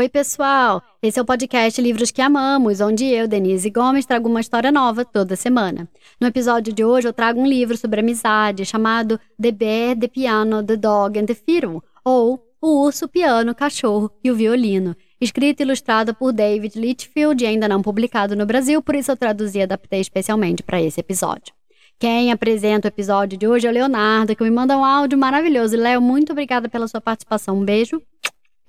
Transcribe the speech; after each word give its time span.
Oi, 0.00 0.08
pessoal! 0.08 0.82
Esse 1.02 1.18
é 1.18 1.22
o 1.22 1.26
podcast 1.26 1.78
Livros 1.78 2.10
que 2.10 2.22
Amamos, 2.22 2.80
onde 2.80 3.04
eu, 3.04 3.28
Denise 3.28 3.68
Gomes, 3.68 4.06
trago 4.06 4.30
uma 4.30 4.40
história 4.40 4.72
nova 4.72 5.04
toda 5.04 5.36
semana. 5.36 5.86
No 6.18 6.26
episódio 6.26 6.72
de 6.72 6.82
hoje, 6.82 7.06
eu 7.06 7.12
trago 7.12 7.38
um 7.38 7.46
livro 7.46 7.76
sobre 7.76 8.00
amizade 8.00 8.64
chamado 8.64 9.20
The 9.38 9.52
Bear, 9.52 9.98
The 9.98 10.08
Piano, 10.08 10.64
The 10.64 10.76
Dog 10.78 11.18
and 11.18 11.26
the 11.26 11.34
Fiddle, 11.34 11.82
ou 12.02 12.42
O 12.62 12.86
Urso, 12.86 13.08
Piano, 13.08 13.54
Cachorro 13.54 14.10
e 14.24 14.30
o 14.30 14.34
Violino, 14.34 14.96
escrito 15.20 15.60
e 15.60 15.64
ilustrado 15.64 16.14
por 16.14 16.32
David 16.32 16.80
Litchfield 16.80 17.44
e 17.44 17.46
ainda 17.46 17.68
não 17.68 17.82
publicado 17.82 18.34
no 18.34 18.46
Brasil, 18.46 18.80
por 18.80 18.94
isso 18.94 19.10
eu 19.10 19.18
traduzi 19.18 19.58
e 19.58 19.62
adaptei 19.64 20.00
especialmente 20.00 20.62
para 20.62 20.80
esse 20.80 20.98
episódio. 20.98 21.52
Quem 21.98 22.32
apresenta 22.32 22.88
o 22.88 22.90
episódio 22.90 23.36
de 23.36 23.46
hoje 23.46 23.66
é 23.66 23.70
o 23.70 23.74
Leonardo, 23.74 24.34
que 24.34 24.42
me 24.42 24.50
manda 24.50 24.78
um 24.78 24.82
áudio 24.82 25.18
maravilhoso. 25.18 25.76
Léo, 25.76 26.00
muito 26.00 26.32
obrigada 26.32 26.70
pela 26.70 26.88
sua 26.88 27.02
participação. 27.02 27.58
Um 27.58 27.64
beijo. 27.66 28.00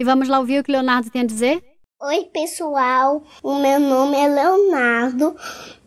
E 0.01 0.03
vamos 0.03 0.27
lá 0.27 0.39
ouvir 0.39 0.59
o 0.59 0.63
que 0.63 0.71
o 0.71 0.73
Leonardo 0.73 1.11
tem 1.11 1.21
a 1.21 1.25
dizer? 1.25 1.63
Oi, 2.01 2.23
pessoal. 2.33 3.23
O 3.43 3.59
meu 3.59 3.79
nome 3.79 4.17
é 4.17 4.27
Leonardo. 4.27 5.35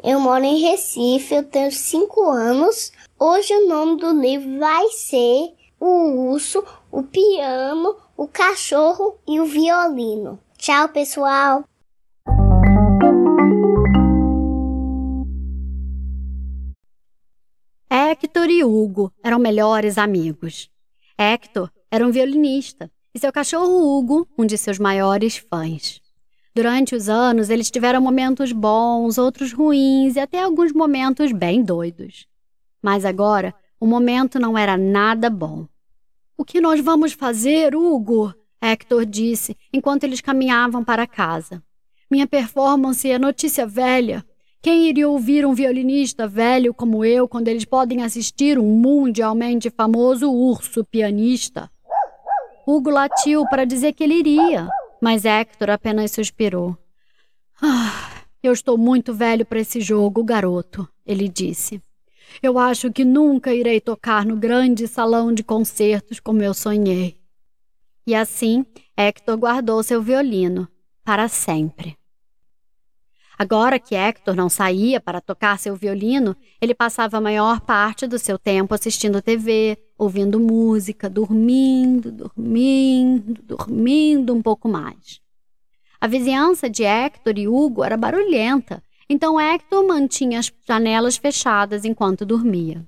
Eu 0.04 0.20
moro 0.20 0.44
em 0.44 0.60
Recife. 0.60 1.34
Eu 1.34 1.42
tenho 1.42 1.72
5 1.72 2.30
anos. 2.30 2.92
Hoje 3.18 3.52
o 3.52 3.68
nome 3.68 4.00
do 4.00 4.12
livro 4.12 4.56
vai 4.60 4.86
ser 4.90 5.48
O 5.80 6.30
Urso, 6.30 6.62
o 6.92 7.02
Piano, 7.02 7.96
o 8.16 8.28
Cachorro 8.28 9.18
e 9.26 9.40
o 9.40 9.46
Violino. 9.46 10.38
Tchau, 10.58 10.90
pessoal. 10.90 11.64
Hector 17.90 18.48
e 18.48 18.62
Hugo 18.62 19.12
eram 19.24 19.40
melhores 19.40 19.98
amigos. 19.98 20.70
Hector 21.18 21.68
era 21.90 22.06
um 22.06 22.12
violinista 22.12 22.88
e 23.14 23.18
seu 23.18 23.32
cachorro 23.32 23.96
Hugo, 23.96 24.26
um 24.36 24.44
de 24.44 24.58
seus 24.58 24.78
maiores 24.78 25.36
fãs. 25.36 26.02
Durante 26.54 26.94
os 26.94 27.08
anos, 27.08 27.48
eles 27.48 27.70
tiveram 27.70 28.00
momentos 28.00 28.50
bons, 28.52 29.18
outros 29.18 29.52
ruins 29.52 30.16
e 30.16 30.20
até 30.20 30.42
alguns 30.42 30.72
momentos 30.72 31.30
bem 31.32 31.62
doidos. 31.62 32.26
Mas 32.82 33.04
agora, 33.04 33.54
o 33.78 33.86
momento 33.86 34.38
não 34.38 34.58
era 34.58 34.76
nada 34.76 35.30
bom. 35.30 35.66
O 36.36 36.44
que 36.44 36.60
nós 36.60 36.80
vamos 36.80 37.12
fazer, 37.12 37.76
Hugo? 37.76 38.34
Hector 38.60 39.04
disse 39.04 39.56
enquanto 39.72 40.04
eles 40.04 40.20
caminhavam 40.20 40.82
para 40.82 41.06
casa. 41.06 41.62
Minha 42.10 42.26
performance 42.26 43.08
é 43.08 43.18
notícia 43.18 43.66
velha. 43.66 44.24
Quem 44.62 44.88
iria 44.88 45.08
ouvir 45.08 45.44
um 45.44 45.52
violinista 45.52 46.26
velho 46.26 46.72
como 46.72 47.04
eu 47.04 47.28
quando 47.28 47.48
eles 47.48 47.64
podem 47.64 48.02
assistir 48.02 48.58
um 48.58 48.64
mundialmente 48.64 49.70
famoso 49.70 50.32
urso 50.32 50.84
pianista? 50.84 51.70
Hugo 52.66 52.90
latiu 52.90 53.46
para 53.48 53.64
dizer 53.64 53.92
que 53.92 54.04
ele 54.04 54.14
iria, 54.14 54.68
mas 55.00 55.24
Hector 55.24 55.70
apenas 55.70 56.12
suspirou. 56.12 56.76
Ah, 57.60 58.22
eu 58.42 58.52
estou 58.52 58.78
muito 58.78 59.12
velho 59.12 59.44
para 59.44 59.60
esse 59.60 59.80
jogo, 59.80 60.24
garoto, 60.24 60.88
ele 61.04 61.28
disse. 61.28 61.82
Eu 62.42 62.58
acho 62.58 62.90
que 62.90 63.04
nunca 63.04 63.54
irei 63.54 63.80
tocar 63.80 64.24
no 64.24 64.36
grande 64.36 64.88
salão 64.88 65.32
de 65.32 65.44
concertos 65.44 66.18
como 66.18 66.42
eu 66.42 66.54
sonhei. 66.54 67.16
E 68.06 68.14
assim, 68.14 68.64
Hector 68.96 69.36
guardou 69.36 69.82
seu 69.82 70.02
violino 70.02 70.68
para 71.04 71.28
sempre. 71.28 71.96
Agora 73.38 73.78
que 73.78 73.94
Hector 73.94 74.34
não 74.34 74.48
saía 74.48 75.00
para 75.00 75.20
tocar 75.20 75.58
seu 75.58 75.74
violino, 75.74 76.36
ele 76.60 76.74
passava 76.74 77.18
a 77.18 77.20
maior 77.20 77.60
parte 77.60 78.06
do 78.06 78.18
seu 78.18 78.38
tempo 78.38 78.74
assistindo 78.74 79.20
TV, 79.20 79.76
ouvindo 79.98 80.40
música, 80.40 81.08
dormindo, 81.08 82.10
dormindo, 82.10 83.42
dormindo 83.42 84.34
um 84.34 84.42
pouco 84.42 84.68
mais. 84.68 85.20
A 86.00 86.06
vizinhança 86.06 86.68
de 86.68 86.84
Hector 86.84 87.38
e 87.38 87.48
Hugo 87.48 87.82
era 87.82 87.96
barulhenta, 87.96 88.82
então 89.08 89.40
Hector 89.40 89.86
mantinha 89.86 90.38
as 90.38 90.52
janelas 90.66 91.16
fechadas 91.16 91.84
enquanto 91.84 92.26
dormia. 92.26 92.86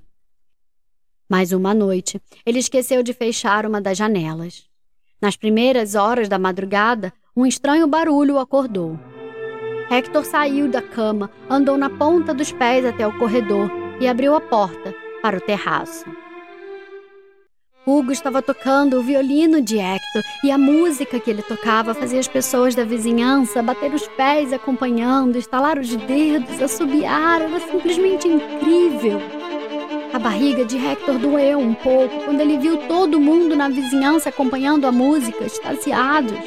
Mas 1.29 1.51
uma 1.51 1.73
noite, 1.73 2.21
ele 2.45 2.59
esqueceu 2.59 3.03
de 3.03 3.13
fechar 3.13 3.65
uma 3.65 3.81
das 3.81 3.97
janelas. 3.97 4.65
Nas 5.21 5.35
primeiras 5.35 5.95
horas 5.95 6.29
da 6.29 6.37
madrugada, 6.37 7.11
um 7.35 7.45
estranho 7.45 7.87
barulho 7.87 8.35
o 8.35 8.39
acordou. 8.39 8.99
Hector 9.89 10.23
saiu 10.25 10.69
da 10.69 10.81
cama, 10.81 11.31
andou 11.49 11.77
na 11.77 11.89
ponta 11.89 12.33
dos 12.33 12.51
pés 12.51 12.85
até 12.85 13.07
o 13.07 13.17
corredor 13.17 13.71
e 13.99 14.07
abriu 14.07 14.35
a 14.35 14.41
porta 14.41 14.93
para 15.21 15.37
o 15.37 15.41
terraço. 15.41 16.05
Hugo 17.87 18.11
estava 18.11 18.41
tocando 18.41 18.99
o 18.99 19.01
violino 19.01 19.61
de 19.61 19.77
Hector 19.77 20.21
e 20.43 20.51
a 20.51 20.57
música 20.57 21.21
que 21.21 21.29
ele 21.29 21.41
tocava 21.41 21.93
fazia 21.93 22.19
as 22.19 22.27
pessoas 22.27 22.75
da 22.75 22.83
vizinhança 22.83 23.63
bater 23.63 23.93
os 23.93 24.05
pés 24.09 24.51
acompanhando, 24.51 25.37
estalar 25.37 25.79
os 25.79 25.95
dedos, 25.95 26.61
assobiar. 26.61 27.41
Era 27.43 27.61
simplesmente 27.61 28.27
incrível. 28.27 29.21
A 30.13 30.19
barriga 30.19 30.65
de 30.65 30.75
Hector 30.75 31.17
doeu 31.17 31.59
um 31.59 31.73
pouco 31.73 32.25
quando 32.25 32.41
ele 32.41 32.57
viu 32.57 32.75
todo 32.89 33.21
mundo 33.21 33.55
na 33.55 33.69
vizinhança 33.69 34.27
acompanhando 34.27 34.85
a 34.85 34.91
música, 34.91 35.45
extasiados. 35.45 36.37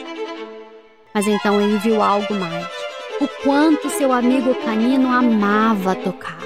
Mas 1.15 1.27
então 1.27 1.59
ele 1.59 1.79
viu 1.79 2.03
algo 2.03 2.35
mais 2.35 2.69
o 3.19 3.27
quanto 3.43 3.89
seu 3.89 4.13
amigo 4.13 4.55
canino 4.57 5.11
amava 5.11 5.95
tocar. 5.95 6.40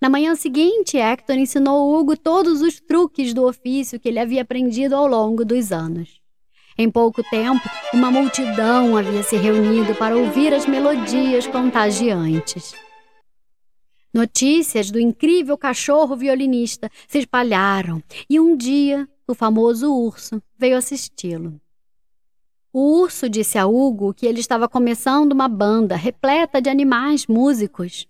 Na 0.00 0.08
manhã 0.08 0.34
seguinte, 0.34 0.96
Hector 0.96 1.36
ensinou 1.36 1.94
Hugo 1.94 2.16
todos 2.16 2.62
os 2.62 2.80
truques 2.80 3.34
do 3.34 3.46
ofício 3.46 4.00
que 4.00 4.08
ele 4.08 4.18
havia 4.18 4.40
aprendido 4.40 4.96
ao 4.96 5.06
longo 5.06 5.44
dos 5.44 5.70
anos. 5.72 6.20
Em 6.78 6.90
pouco 6.90 7.22
tempo, 7.24 7.60
uma 7.92 8.10
multidão 8.10 8.96
havia 8.96 9.22
se 9.22 9.36
reunido 9.36 9.94
para 9.94 10.16
ouvir 10.16 10.54
as 10.54 10.64
melodias 10.64 11.46
contagiantes. 11.46 12.74
Notícias 14.12 14.90
do 14.90 14.98
incrível 14.98 15.58
cachorro 15.58 16.16
violinista 16.16 16.90
se 17.06 17.18
espalharam 17.18 18.02
e 18.28 18.40
um 18.40 18.56
dia 18.56 19.06
o 19.28 19.34
famoso 19.34 19.94
urso 19.94 20.42
veio 20.58 20.78
assisti-lo. 20.78 21.60
O 22.72 23.00
urso 23.02 23.28
disse 23.28 23.58
a 23.58 23.66
Hugo 23.66 24.14
que 24.14 24.26
ele 24.26 24.40
estava 24.40 24.68
começando 24.68 25.32
uma 25.32 25.48
banda 25.48 25.94
repleta 25.94 26.62
de 26.62 26.70
animais 26.70 27.26
músicos. 27.26 28.08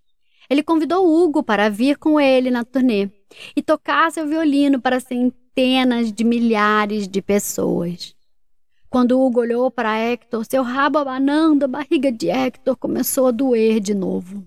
Ele 0.50 0.64
convidou 0.64 1.06
Hugo 1.06 1.44
para 1.44 1.68
vir 1.68 1.96
com 1.96 2.20
ele 2.20 2.50
na 2.50 2.64
turnê 2.64 3.08
e 3.54 3.62
tocar 3.62 4.10
seu 4.10 4.26
violino 4.26 4.80
para 4.80 4.98
centenas 4.98 6.12
de 6.12 6.24
milhares 6.24 7.06
de 7.06 7.22
pessoas. 7.22 8.16
Quando 8.88 9.20
Hugo 9.20 9.38
olhou 9.38 9.70
para 9.70 9.96
Hector, 9.96 10.44
seu 10.44 10.64
rabo 10.64 10.98
abanando, 10.98 11.64
a 11.66 11.68
barriga 11.68 12.10
de 12.10 12.28
Hector 12.28 12.76
começou 12.76 13.28
a 13.28 13.30
doer 13.30 13.78
de 13.78 13.94
novo. 13.94 14.44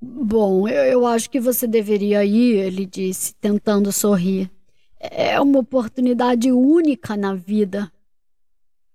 Bom, 0.00 0.68
eu, 0.68 0.84
eu 0.84 1.04
acho 1.04 1.28
que 1.28 1.40
você 1.40 1.66
deveria 1.66 2.24
ir, 2.24 2.58
ele 2.58 2.86
disse, 2.86 3.34
tentando 3.34 3.90
sorrir. 3.90 4.48
É 5.00 5.40
uma 5.40 5.58
oportunidade 5.58 6.52
única 6.52 7.16
na 7.16 7.34
vida. 7.34 7.90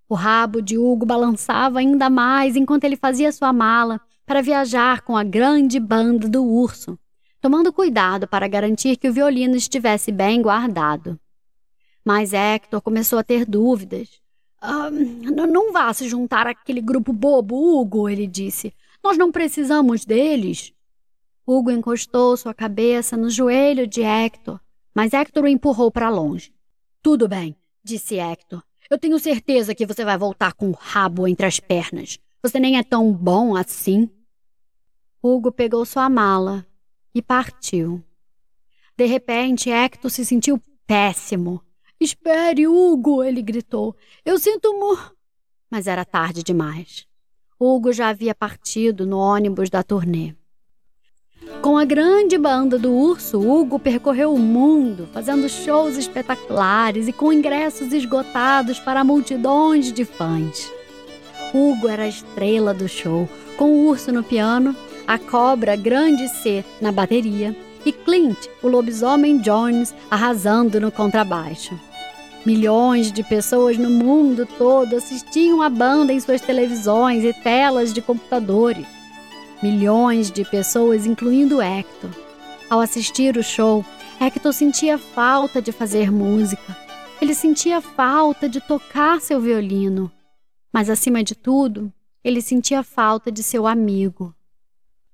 O 0.08 0.16
rabo 0.16 0.62
de 0.62 0.78
Hugo 0.78 1.06
balançava 1.06 1.80
ainda 1.80 2.10
mais 2.10 2.56
enquanto 2.56 2.86
ele 2.86 2.96
fazia 2.96 3.34
sua 3.34 3.52
mala 3.52 4.00
para 4.26 4.42
viajar 4.42 5.02
com 5.02 5.16
a 5.16 5.24
grande 5.24 5.80
banda 5.80 6.28
do 6.28 6.44
urso, 6.44 6.98
tomando 7.40 7.72
cuidado 7.72 8.28
para 8.28 8.48
garantir 8.48 8.98
que 8.98 9.08
o 9.08 9.14
violino 9.14 9.56
estivesse 9.56 10.12
bem 10.12 10.42
guardado. 10.42 11.20
Mas 12.04 12.34
Hector 12.34 12.82
começou 12.82 13.20
a 13.20 13.24
ter 13.24 13.46
dúvidas. 13.46 14.22
Ah, 14.60 14.90
não 14.90 15.72
vá 15.72 15.94
se 15.94 16.08
juntar 16.10 16.48
àquele 16.48 16.82
grupo 16.82 17.14
bobo, 17.14 17.56
Hugo, 17.56 18.10
ele 18.10 18.26
disse. 18.26 18.74
Nós 19.04 19.18
não 19.18 19.32
precisamos 19.32 20.06
deles. 20.06 20.74
Hugo 21.46 21.70
encostou 21.70 22.36
sua 22.36 22.54
cabeça 22.54 23.16
no 23.16 23.30
joelho 23.30 23.86
de 23.86 24.02
Hector, 24.02 24.60
mas 24.94 25.14
Hector 25.14 25.44
o 25.44 25.48
empurrou 25.48 25.92
para 25.92 26.10
longe. 26.10 26.52
Tudo 27.04 27.28
bem, 27.28 27.56
disse 27.84 28.18
Hector. 28.18 28.64
Eu 28.90 28.98
tenho 28.98 29.20
certeza 29.20 29.76
que 29.76 29.86
você 29.86 30.04
vai 30.04 30.18
voltar 30.18 30.54
com 30.54 30.70
o 30.70 30.78
rabo 30.80 31.28
entre 31.28 31.46
as 31.46 31.60
pernas. 31.60 32.20
Você 32.46 32.60
nem 32.60 32.78
é 32.78 32.84
tão 32.84 33.12
bom 33.12 33.56
assim. 33.56 34.08
Hugo 35.20 35.52
pegou 35.52 35.84
sua 35.84 36.08
mala 36.08 36.64
e 37.12 37.20
partiu. 37.20 38.04
De 38.96 39.08
repente, 39.08 39.72
Hector 39.72 40.12
se 40.12 40.24
sentiu 40.24 40.62
péssimo. 40.86 41.60
Espere, 42.00 42.68
Hugo! 42.68 43.24
ele 43.24 43.42
gritou. 43.42 43.96
Eu 44.24 44.38
sinto 44.38 44.72
mu. 44.74 44.96
Mas 45.72 45.88
era 45.88 46.06
tarde 46.06 46.44
demais. 46.44 47.08
Hugo 47.60 47.92
já 47.92 48.10
havia 48.10 48.36
partido 48.36 49.08
no 49.08 49.18
ônibus 49.18 49.68
da 49.68 49.82
turnê. 49.82 50.36
Com 51.64 51.80
a 51.80 51.84
grande 51.84 52.38
banda 52.38 52.78
do 52.78 52.94
Urso, 52.94 53.40
Hugo 53.40 53.80
percorreu 53.80 54.32
o 54.32 54.38
mundo, 54.38 55.10
fazendo 55.12 55.50
shows 55.50 55.98
espetaculares 55.98 57.08
e 57.08 57.12
com 57.12 57.34
ingressos 57.34 57.92
esgotados 57.92 58.80
para 58.80 59.04
multidões 59.04 59.92
de 59.92 60.06
fãs. 60.06 60.72
Hugo 61.56 61.88
era 61.88 62.04
a 62.04 62.08
estrela 62.08 62.74
do 62.74 62.86
show, 62.90 63.30
com 63.56 63.72
o 63.72 63.88
urso 63.88 64.12
no 64.12 64.22
piano, 64.22 64.76
a 65.08 65.18
cobra 65.18 65.78
grande 65.78 66.28
C 66.28 66.66
na 66.82 66.92
bateria 66.92 67.56
e 67.86 67.94
Clint, 67.94 68.38
o 68.62 68.68
lobisomem 68.68 69.38
Jones, 69.38 69.96
arrasando 70.12 70.82
no 70.82 70.92
contrabaixo. 70.92 71.80
Milhões 72.46 73.10
de 73.10 73.24
pessoas 73.24 73.78
no 73.78 73.90
mundo 73.90 74.46
todo 74.58 74.98
assistiam 74.98 75.62
a 75.62 75.70
banda 75.70 76.12
em 76.12 76.20
suas 76.20 76.42
televisões 76.42 77.24
e 77.24 77.32
telas 77.32 77.94
de 77.94 78.02
computadores. 78.02 78.86
Milhões 79.64 80.30
de 80.30 80.44
pessoas, 80.44 81.06
incluindo 81.06 81.62
Hector. 81.62 82.10
Ao 82.70 82.82
assistir 82.82 83.38
o 83.38 83.44
show, 83.44 83.86
Hector 84.20 84.52
sentia 84.52 84.98
falta 84.98 85.62
de 85.62 85.72
fazer 85.72 86.12
música. 86.12 86.76
Ele 87.22 87.34
sentia 87.34 87.80
falta 87.80 88.50
de 88.50 88.60
tocar 88.60 89.22
seu 89.22 89.40
violino. 89.40 90.12
Mas, 90.76 90.90
acima 90.90 91.24
de 91.24 91.36
tudo, 91.36 91.90
ele 92.22 92.42
sentia 92.42 92.84
falta 92.84 93.32
de 93.32 93.42
seu 93.42 93.66
amigo. 93.66 94.36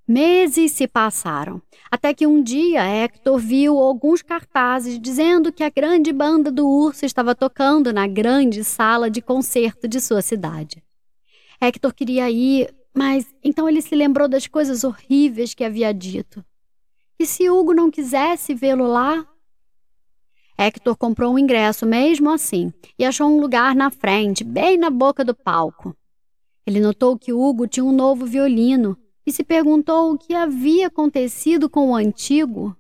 Meses 0.08 0.72
se 0.72 0.88
passaram, 0.88 1.62
até 1.92 2.16
que 2.16 2.26
um 2.26 2.42
dia 2.42 2.84
Hector 2.84 3.38
viu 3.38 3.78
alguns 3.78 4.24
cartazes 4.24 5.00
dizendo 5.00 5.54
que 5.54 5.64
a 5.64 5.70
grande 5.70 6.12
banda 6.12 6.52
do 6.52 6.68
urso 6.68 7.06
estava 7.06 7.36
tocando 7.36 7.94
na 7.94 8.08
grande 8.08 8.64
sala 8.64 9.08
de 9.08 9.22
concerto 9.22 9.88
de 9.88 10.02
sua 10.02 10.24
cidade. 10.24 10.84
Hector 11.62 11.94
queria 11.94 12.28
ir, 12.32 12.74
mas 12.92 13.28
então 13.44 13.70
ele 13.70 13.84
se 13.84 13.94
lembrou 13.94 14.28
das 14.28 14.48
coisas 14.48 14.84
horríveis 14.84 15.54
que 15.54 15.64
havia 15.64 15.94
dito. 15.94 16.44
E 17.20 17.26
se 17.28 17.48
Hugo 17.52 17.72
não 17.72 17.92
quisesse 17.92 18.56
vê-lo 18.56 18.88
lá? 18.88 19.31
Hector 20.62 20.96
comprou 20.96 21.34
um 21.34 21.40
ingresso 21.40 21.88
mesmo 21.88 22.30
assim 22.30 22.72
e 23.00 23.04
achou 23.04 23.28
um 23.28 23.42
lugar 23.42 23.74
na 23.74 23.90
frente, 23.90 24.44
bem 24.44 24.78
na 24.78 24.92
boca 24.92 25.26
do 25.26 25.34
palco. 25.34 25.96
Ele 26.68 26.80
notou 26.80 27.18
que 27.18 27.34
Hugo 27.34 27.68
tinha 27.68 27.84
um 27.84 27.92
novo 27.92 28.28
violino 28.28 28.96
e 29.26 29.32
se 29.32 29.44
perguntou 29.44 30.14
o 30.14 30.18
que 30.20 30.36
havia 30.36 30.86
acontecido 30.86 31.68
com 31.68 31.90
o 31.90 31.96
antigo. 31.96 32.78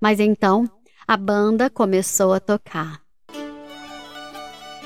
Mas 0.00 0.20
então 0.20 0.64
a 1.06 1.14
banda 1.18 1.68
começou 1.68 2.32
a 2.32 2.40
tocar. 2.40 3.02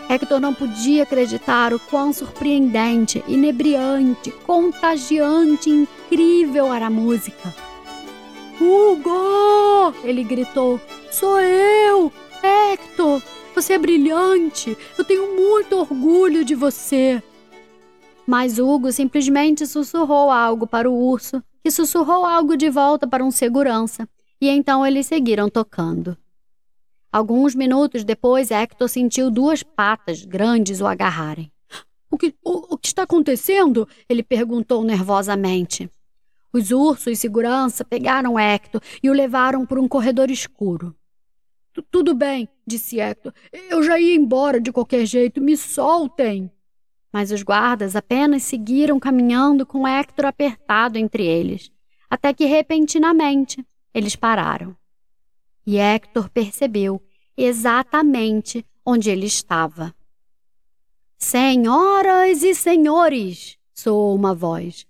Hector 0.08 0.40
não 0.40 0.52
podia 0.52 1.04
acreditar 1.04 1.72
o 1.72 1.78
quão 1.78 2.12
surpreendente, 2.12 3.22
inebriante, 3.28 4.32
contagiante 4.44 5.70
incrível 5.70 6.74
era 6.74 6.86
a 6.86 6.90
música. 6.90 7.54
Hugo! 8.60 9.94
Ele 10.02 10.24
gritou. 10.24 10.80
Sou 11.12 11.40
eu! 11.40 11.65
Você 13.66 13.72
é 13.72 13.78
brilhante! 13.78 14.78
Eu 14.96 15.04
tenho 15.04 15.34
muito 15.34 15.74
orgulho 15.74 16.44
de 16.44 16.54
você! 16.54 17.20
Mas 18.24 18.60
Hugo 18.60 18.92
simplesmente 18.92 19.66
sussurrou 19.66 20.30
algo 20.30 20.68
para 20.68 20.88
o 20.88 20.94
urso, 20.96 21.42
que 21.64 21.70
sussurrou 21.72 22.24
algo 22.24 22.56
de 22.56 22.70
volta 22.70 23.08
para 23.08 23.24
um 23.24 23.30
segurança, 23.32 24.08
e 24.40 24.48
então 24.48 24.86
eles 24.86 25.06
seguiram 25.06 25.48
tocando. 25.48 26.16
Alguns 27.10 27.56
minutos 27.56 28.04
depois, 28.04 28.52
Hector 28.52 28.88
sentiu 28.88 29.32
duas 29.32 29.64
patas 29.64 30.24
grandes 30.24 30.80
o 30.80 30.86
agarrarem. 30.86 31.50
O 32.08 32.16
que, 32.16 32.36
o, 32.44 32.74
o 32.74 32.78
que 32.78 32.86
está 32.86 33.02
acontecendo? 33.02 33.88
Ele 34.08 34.22
perguntou 34.22 34.84
nervosamente. 34.84 35.90
Os 36.52 36.70
ursos 36.70 37.08
e 37.08 37.16
segurança 37.16 37.84
pegaram 37.84 38.38
Hector 38.38 38.80
e 39.02 39.10
o 39.10 39.12
levaram 39.12 39.66
por 39.66 39.76
um 39.76 39.88
corredor 39.88 40.30
escuro. 40.30 40.94
Tudo 41.82 42.14
bem, 42.14 42.48
disse 42.66 43.00
Hector. 43.00 43.32
Eu 43.52 43.82
já 43.82 43.98
ia 43.98 44.14
embora 44.14 44.60
de 44.60 44.72
qualquer 44.72 45.06
jeito. 45.06 45.40
Me 45.40 45.56
soltem. 45.56 46.50
Mas 47.12 47.30
os 47.30 47.42
guardas 47.42 47.96
apenas 47.96 48.42
seguiram 48.42 48.98
caminhando 48.98 49.64
com 49.64 49.86
Hector 49.86 50.26
apertado 50.26 50.98
entre 50.98 51.24
eles, 51.24 51.70
até 52.10 52.34
que 52.34 52.44
repentinamente 52.44 53.64
eles 53.94 54.14
pararam. 54.14 54.76
E 55.66 55.78
Hector 55.78 56.28
percebeu 56.28 57.00
exatamente 57.36 58.64
onde 58.84 59.10
ele 59.10 59.26
estava. 59.26 59.94
Senhoras 61.18 62.42
e 62.42 62.54
senhores, 62.54 63.58
soou 63.74 64.14
uma 64.14 64.34
voz. 64.34 64.86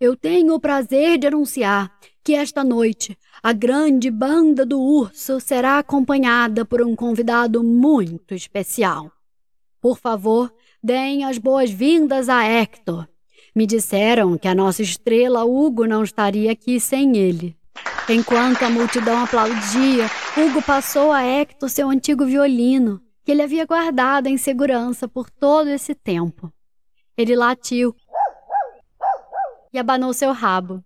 Eu 0.00 0.16
tenho 0.16 0.54
o 0.54 0.60
prazer 0.60 1.18
de 1.18 1.26
anunciar 1.26 1.96
que 2.22 2.34
esta 2.34 2.62
noite 2.62 3.16
a 3.42 3.52
grande 3.52 4.10
banda 4.10 4.66
do 4.66 4.80
urso 4.80 5.40
será 5.40 5.78
acompanhada 5.78 6.64
por 6.64 6.82
um 6.82 6.94
convidado 6.94 7.64
muito 7.64 8.34
especial. 8.34 9.10
Por 9.80 9.98
favor, 9.98 10.52
deem 10.82 11.24
as 11.24 11.38
boas-vindas 11.38 12.28
a 12.28 12.44
Hector. 12.44 13.08
Me 13.54 13.66
disseram 13.66 14.36
que 14.36 14.46
a 14.46 14.54
nossa 14.54 14.82
estrela 14.82 15.44
Hugo 15.44 15.86
não 15.86 16.02
estaria 16.02 16.52
aqui 16.52 16.78
sem 16.78 17.16
ele. 17.16 17.56
Enquanto 18.08 18.62
a 18.62 18.70
multidão 18.70 19.22
aplaudia, 19.22 20.06
Hugo 20.36 20.62
passou 20.62 21.12
a 21.12 21.22
Hector 21.22 21.68
seu 21.68 21.88
antigo 21.88 22.26
violino, 22.26 23.00
que 23.24 23.32
ele 23.32 23.42
havia 23.42 23.64
guardado 23.64 24.26
em 24.26 24.36
segurança 24.36 25.08
por 25.08 25.30
todo 25.30 25.68
esse 25.68 25.94
tempo. 25.94 26.52
Ele 27.16 27.34
latiu 27.34 27.94
e 29.72 29.78
abanou 29.78 30.12
seu 30.12 30.32
rabo. 30.32 30.84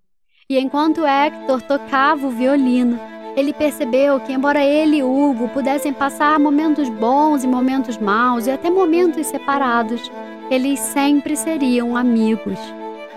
E 0.48 0.58
enquanto 0.58 1.06
Hector 1.06 1.62
tocava 1.62 2.26
o 2.26 2.30
violino, 2.30 3.00
ele 3.34 3.50
percebeu 3.54 4.20
que, 4.20 4.30
embora 4.30 4.62
ele 4.62 4.98
e 4.98 5.02
Hugo 5.02 5.48
pudessem 5.48 5.90
passar 5.90 6.38
momentos 6.38 6.86
bons 6.90 7.44
e 7.44 7.48
momentos 7.48 7.96
maus 7.96 8.46
e 8.46 8.50
até 8.50 8.68
momentos 8.68 9.26
separados, 9.26 10.12
eles 10.50 10.78
sempre 10.78 11.34
seriam 11.34 11.96
amigos. 11.96 12.58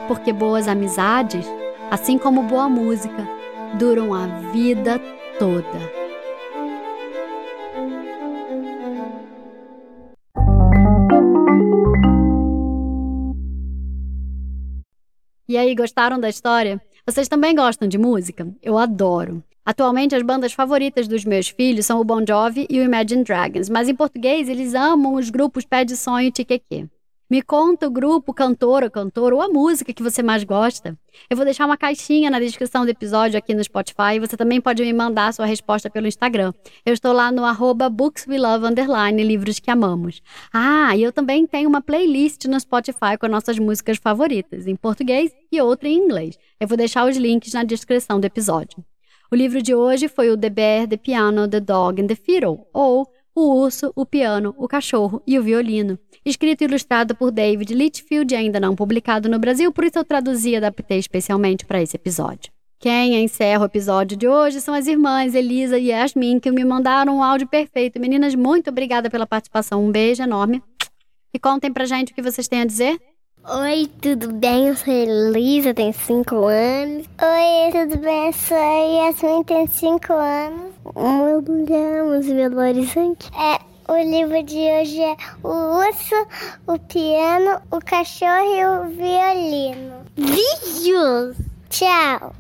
Porque 0.08 0.32
boas 0.32 0.70
amizades, 0.70 1.46
assim 1.92 2.18
como 2.18 2.44
boa 2.44 2.70
música, 2.70 3.28
duram 3.78 4.14
a 4.14 4.26
vida 4.54 4.98
toda. 5.38 5.98
E 15.50 15.58
aí, 15.58 15.76
gostaram 15.76 16.20
da 16.20 16.30
história? 16.30 16.82
Vocês 17.10 17.30
também 17.30 17.56
gostam 17.56 17.88
de 17.88 17.98
música? 17.98 18.46
Eu 18.62 18.78
adoro. 18.78 19.42
Atualmente, 19.66 20.14
as 20.14 20.22
bandas 20.22 20.52
favoritas 20.52 21.08
dos 21.08 21.24
meus 21.24 21.48
filhos 21.48 21.86
são 21.86 22.02
o 22.02 22.04
Bon 22.04 22.22
Jovi 22.28 22.68
e 22.70 22.82
o 22.82 22.84
Imagine 22.84 23.24
Dragons, 23.24 23.70
mas 23.70 23.88
em 23.88 23.96
português 23.96 24.50
eles 24.50 24.74
amam 24.74 25.16
os 25.16 25.30
grupos 25.30 25.64
Pé 25.64 25.86
de 25.86 25.96
Sonho 25.96 26.28
e 26.28 26.32
Tiqueque. 26.32 26.86
Me 27.30 27.42
conta 27.42 27.86
o 27.86 27.92
grupo, 27.92 28.34
cantora, 28.34 28.90
cantor 28.90 29.34
ou 29.34 29.42
a 29.42 29.50
música 29.50 29.92
que 29.92 30.02
você 30.02 30.24
mais 30.24 30.46
gosta. 30.46 30.98
Eu 31.30 31.36
vou 31.36 31.44
deixar 31.44 31.66
uma 31.66 31.76
caixinha 31.76 32.30
na 32.30 32.40
descrição 32.40 32.86
do 32.86 32.90
episódio 32.90 33.38
aqui 33.38 33.54
no 33.54 33.62
Spotify 33.62 34.16
e 34.16 34.20
você 34.20 34.38
também 34.38 34.62
pode 34.62 34.82
me 34.82 34.94
mandar 34.94 35.34
sua 35.34 35.46
resposta 35.46 35.90
pelo 35.90 36.08
Instagram. 36.08 36.54
Eu 36.86 36.94
estou 36.94 37.12
lá 37.12 37.30
no 37.30 37.44
arroba 37.44 37.90
bookswelove, 37.90 38.68
livros 39.26 39.60
que 39.60 39.70
amamos. 39.70 40.22
Ah, 40.54 40.96
e 40.96 41.04
eu 41.04 41.12
também 41.12 41.46
tenho 41.46 41.68
uma 41.68 41.82
playlist 41.82 42.46
no 42.46 42.58
Spotify 42.58 43.18
com 43.20 43.28
nossas 43.28 43.60
músicas 43.60 43.98
favoritas, 43.98 44.66
em 44.66 44.78
português 44.78 45.34
e 45.52 45.60
outra 45.60 45.90
em 45.90 45.98
inglês. 45.98 46.40
Eu 46.58 46.68
vou 46.70 46.78
deixar 46.78 47.06
os 47.06 47.18
links 47.18 47.52
na 47.52 47.66
descrição 47.66 48.22
do 48.22 48.26
episódio. 48.26 48.86
O 49.30 49.36
livro 49.36 49.62
de 49.62 49.76
hoje 49.76 50.08
foi 50.08 50.30
o 50.30 50.38
The 50.38 50.50
Bear, 50.50 50.88
The 50.88 50.96
Piano, 50.96 51.46
The 51.46 51.60
Dog 51.60 52.02
and 52.02 52.08
the 52.08 52.16
Fiddle, 52.16 52.66
ou 52.74 53.06
O 53.40 53.54
Urso, 53.54 53.94
o 53.96 54.04
Piano, 54.04 54.56
o 54.58 54.68
Cachorro 54.68 55.22
e 55.28 55.38
o 55.38 55.44
Violino, 55.44 56.00
escrito 56.26 56.64
e 56.64 56.66
ilustrado 56.66 57.14
por 57.14 57.30
David 57.30 57.72
Litchfield 57.72 58.34
ainda 58.34 58.60
não 58.60 58.76
publicado 58.76 59.30
no 59.30 59.38
Brasil, 59.38 59.72
por 59.72 59.84
isso 59.84 60.00
eu 60.00 60.04
traduzi 60.04 60.50
e 60.50 60.56
adaptei 60.56 60.98
especialmente 60.98 61.64
para 61.64 61.80
esse 61.80 61.96
episódio. 61.96 62.52
Quem 62.80 63.24
encerra 63.24 63.62
o 63.62 63.66
episódio 63.66 64.18
de 64.18 64.28
hoje 64.28 64.60
são 64.60 64.74
as 64.74 64.88
irmãs 64.88 65.36
Elisa 65.36 65.78
e 65.78 65.90
Yasmin, 65.90 66.40
que 66.40 66.50
me 66.50 66.66
mandaram 66.66 67.18
um 67.18 67.24
áudio 67.24 67.48
perfeito. 67.48 68.00
Meninas, 68.00 68.34
muito 68.34 68.72
obrigada 68.72 69.08
pela 69.08 69.28
participação. 69.28 69.86
Um 69.86 69.92
beijo 69.92 70.24
enorme. 70.24 70.64
E 71.32 71.38
contem 71.38 71.72
pra 71.72 71.86
gente 71.86 72.14
o 72.14 72.16
que 72.16 72.24
vocês 72.24 72.48
têm 72.48 72.62
a 72.62 72.66
dizer. 72.66 73.00
Oi, 73.50 73.90
tudo 74.02 74.34
bem? 74.34 74.68
Eu 74.68 74.76
sou 74.76 74.94
Elisa, 74.94 75.74
tenho 75.74 75.94
5 75.94 76.36
anos. 76.48 77.08
Oi, 77.22 77.72
tudo 77.72 77.98
bem? 78.02 78.28
Eu 78.28 78.34
sou 78.34 78.58
Yasmin, 78.58 79.44
tenho 79.46 79.68
5 79.70 80.12
anos. 80.12 80.74
Em 82.28 82.36
Belo 82.36 82.60
Horizonte. 82.60 83.32
É, 83.34 83.58
o 83.90 83.96
livro 83.96 84.44
de 84.44 84.58
hoje 84.58 85.02
é 85.02 85.16
O 85.44 85.78
Urso, 85.78 86.28
o 86.68 86.78
Piano, 86.78 87.62
o 87.72 87.80
Cachorro 87.80 88.54
e 88.54 88.66
o 88.66 88.84
Violino. 88.90 90.06
Vídeos! 90.18 91.38
Tchau! 91.70 92.36